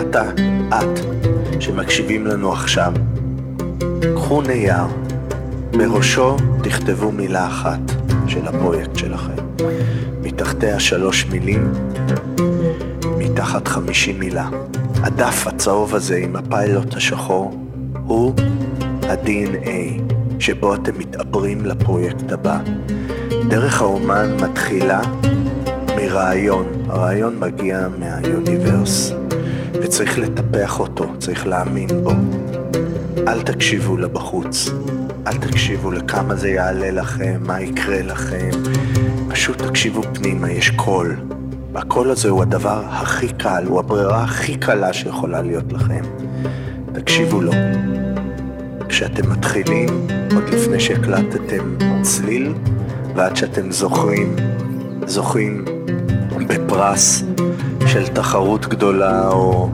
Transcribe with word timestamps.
אתה, 0.00 0.30
את, 0.68 1.00
שמקשיבים 1.60 2.26
לנו 2.26 2.52
עכשיו, 2.52 2.92
קחו 4.14 4.42
נייר, 4.42 4.84
בראשו 5.70 6.36
תכתבו 6.62 7.12
מילה 7.12 7.46
אחת 7.46 7.80
של 8.26 8.48
הפרויקט 8.48 8.96
שלכם. 8.96 9.32
מתחתיה 10.22 10.80
שלוש 10.80 11.26
מילים, 11.26 11.72
מתחת 13.18 13.68
חמישים 13.68 14.18
מילה. 14.18 14.48
הדף 14.94 15.46
הצהוב 15.46 15.94
הזה 15.94 16.16
עם 16.16 16.36
הפיילוט 16.36 16.94
השחור 16.94 17.66
הוא 18.06 18.34
ה-DNA 19.02 20.02
שבו 20.38 20.74
אתם 20.74 20.98
מתעברים 20.98 21.66
לפרויקט 21.66 22.32
הבא. 22.32 22.58
דרך 23.48 23.82
האומן 23.82 24.36
מתחילה 24.42 25.00
מרעיון, 25.96 26.66
הרעיון 26.88 27.38
מגיע 27.38 27.88
מהיוניברס 27.98 29.12
וצריך 29.72 30.18
לטפח 30.18 30.80
אותו, 30.80 31.06
צריך 31.18 31.46
להאמין 31.46 31.88
בו. 32.02 32.10
אל 33.28 33.42
תקשיבו 33.42 33.96
לבחוץ, 33.96 34.70
אל 35.26 35.36
תקשיבו 35.36 35.90
לכמה 35.90 36.34
זה 36.34 36.48
יעלה 36.48 36.90
לכם, 36.90 37.40
מה 37.46 37.60
יקרה 37.60 38.02
לכם, 38.02 38.50
פשוט 39.28 39.62
תקשיבו 39.62 40.02
פנימה, 40.14 40.50
יש 40.50 40.70
קול. 40.70 41.16
והקול 41.72 42.10
הזה 42.10 42.28
הוא 42.28 42.42
הדבר 42.42 42.82
הכי 42.88 43.28
קל, 43.28 43.64
הוא 43.66 43.78
הברירה 43.78 44.24
הכי 44.24 44.56
קלה 44.56 44.92
שיכולה 44.92 45.42
להיות 45.42 45.72
לכם. 45.72 46.02
תקשיבו 46.92 47.40
לו. 47.40 47.52
כשאתם 48.88 49.30
מתחילים, 49.30 49.88
עוד 50.34 50.44
לפני 50.48 50.80
שהקלטתם 50.80 51.76
צליל, 52.02 52.52
ועד 53.14 53.36
שאתם 53.36 53.72
זוכרים, 53.72 54.36
זוכים 55.06 55.64
בפרס 56.48 57.24
של 57.86 58.06
תחרות 58.06 58.66
גדולה 58.66 59.28
או 59.28 59.70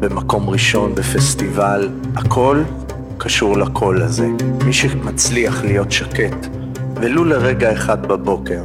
במקום 0.00 0.50
ראשון 0.50 0.94
בפסטיבל, 0.94 1.88
הכל 2.16 2.62
קשור 3.18 3.56
לקול 3.56 4.02
הזה. 4.02 4.28
מי 4.64 4.72
שמצליח 4.72 5.64
להיות 5.64 5.92
שקט, 5.92 6.46
ולו 6.94 7.24
לרגע 7.24 7.72
אחד 7.72 8.06
בבוקר, 8.06 8.62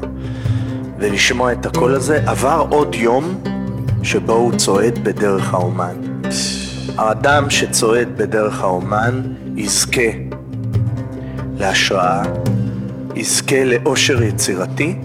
ולשמוע 0.99 1.51
את 1.51 1.65
הקול 1.65 1.95
הזה, 1.95 2.19
עבר 2.25 2.65
עוד 2.69 2.95
יום 2.95 3.41
שבו 4.03 4.33
הוא 4.33 4.53
צועד 4.57 4.99
בדרך 5.03 5.53
האומן. 5.53 5.95
האדם 6.97 7.49
שצועד 7.49 8.07
בדרך 8.17 8.61
האומן 8.61 9.21
יזכה 9.55 10.11
להשראה, 11.57 12.23
יזכה 13.17 13.63
לאושר 13.63 14.23
יצירתי, 14.23 14.95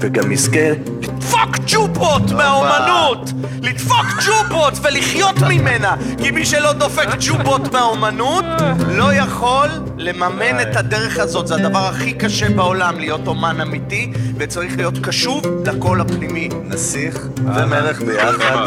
וגם 0.00 0.32
יזכה 0.32 0.70
לדפוק 1.00 1.56
ג'ובות 1.66 2.30
מהאומנות! 2.30 3.32
לדפוק 3.62 4.06
ג'ובות 4.26 4.74
ולחיות 4.82 5.38
ממנה! 5.38 5.96
כי 6.22 6.30
מי 6.30 6.44
שלא 6.46 6.72
דופק 6.72 7.08
ג'ובות 7.20 7.72
מהאומנות 7.72 8.44
לא 8.88 9.14
יכול 9.14 9.68
לממן 9.96 10.60
את 10.62 10.76
הדרך 10.76 11.18
הזאת. 11.18 11.46
זה 11.46 11.54
הדבר 11.54 11.86
הכי 11.86 12.12
קשה 12.12 12.48
בעולם, 12.48 12.98
להיות 12.98 13.26
אומן 13.26 13.60
אמיתי, 13.60 14.12
וצריך 14.36 14.76
להיות 14.76 14.98
קשוב 15.02 15.42
לקול 15.66 16.00
הפנימי. 16.00 16.48
נסיך 16.64 17.28
ומלך 17.36 18.02
ביחד, 18.02 18.66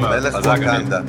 מלך 0.00 0.34
ווקנדה. 0.34 1.00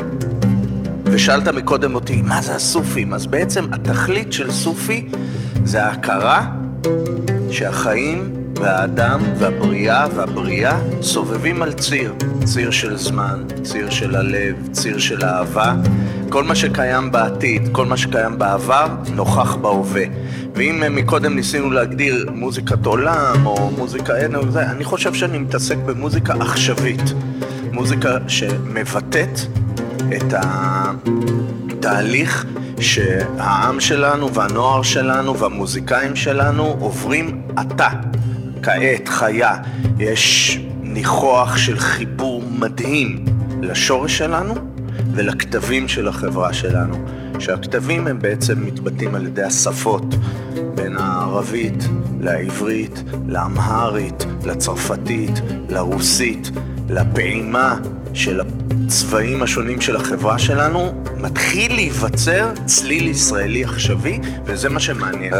ושאלת 1.05 1.47
מקודם 1.47 1.95
אותי, 1.95 2.21
מה 2.21 2.41
זה 2.41 2.55
הסופים? 2.55 3.13
אז 3.13 3.25
בעצם 3.25 3.73
התכלית 3.73 4.33
של 4.33 4.51
סופי 4.51 5.09
זה 5.63 5.83
ההכרה 5.83 6.62
שהחיים 7.51 8.33
והאדם 8.55 9.19
והבריאה 9.37 10.07
והבריאה 10.15 10.79
סובבים 11.01 11.61
על 11.61 11.73
ציר. 11.73 12.13
ציר 12.43 12.71
של 12.71 12.97
זמן, 12.97 13.43
ציר 13.63 13.89
של 13.89 14.15
הלב, 14.15 14.55
ציר 14.71 14.97
של 14.97 15.25
אהבה. 15.25 15.75
כל 16.29 16.43
מה 16.43 16.55
שקיים 16.55 17.11
בעתיד, 17.11 17.69
כל 17.71 17.85
מה 17.85 17.97
שקיים 17.97 18.39
בעבר, 18.39 18.87
נוכח 19.15 19.55
בהווה. 19.55 20.03
ואם 20.55 20.83
מקודם 20.95 21.35
ניסינו 21.35 21.71
להגדיר 21.71 22.29
מוזיקת 22.33 22.85
עולם 22.85 23.45
או 23.45 23.71
מוזיקה 23.77 24.17
אין, 24.17 24.35
או 24.35 24.51
זה, 24.51 24.71
אני 24.71 24.83
חושב 24.83 25.13
שאני 25.13 25.37
מתעסק 25.37 25.77
במוזיקה 25.77 26.33
עכשווית. 26.33 27.13
מוזיקה 27.71 28.17
שמבטאת 28.27 29.39
את 30.15 30.33
התהליך 31.69 32.45
שהעם 32.83 33.79
שלנו 33.79 34.33
והנוער 34.33 34.81
שלנו 34.81 35.37
והמוזיקאים 35.37 36.15
שלנו 36.15 36.77
עוברים 36.79 37.41
עתה, 37.55 37.89
כעת, 38.63 39.07
חיה. 39.07 39.55
יש 39.99 40.59
ניחוח 40.81 41.57
של 41.57 41.79
חיבור 41.79 42.43
מדהים 42.59 43.25
לשורש 43.61 44.17
שלנו 44.17 44.53
ולכתבים 45.13 45.87
של 45.87 46.07
החברה 46.07 46.53
שלנו. 46.53 47.05
שהכתבים 47.39 48.07
הם 48.07 48.19
בעצם 48.19 48.65
מתבטאים 48.65 49.15
על 49.15 49.25
ידי 49.25 49.43
השפות 49.43 50.15
בין 50.75 50.97
הערבית 50.97 51.83
לעברית, 52.21 53.03
לאמהרית, 53.27 54.25
לצרפתית, 54.45 55.41
לרוסית, 55.69 56.51
לפעימה 56.89 57.77
של 58.13 58.41
הצבעים 58.41 59.43
השונים 59.43 59.81
של 59.81 59.95
החברה 59.95 60.39
שלנו, 60.39 61.03
מתחיל 61.17 61.75
להיווצר 61.75 62.51
צליל 62.65 63.07
ישראלי 63.07 63.63
עכשווי, 63.63 64.19
וזה 64.45 64.69
מה 64.69 64.79
שמעניין. 64.79 65.33